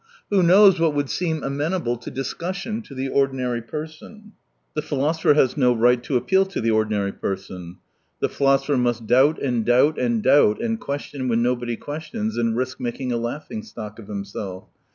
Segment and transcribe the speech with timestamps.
[0.31, 4.31] Who knows what would seem amenable to discussion to the ordinary person?
[4.73, 7.77] The philosopher has no right to appeal to the ordinary person.
[8.19, 12.79] The philosopher must doubt and doubt and doubt, and question when nobody questions, and risk
[12.79, 14.69] making a laughing stock of himself.